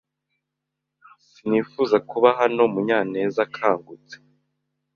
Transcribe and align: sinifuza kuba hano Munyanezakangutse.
sinifuza 1.31 1.97
kuba 2.09 2.29
hano 2.39 2.63
Munyanezakangutse. 2.73 4.15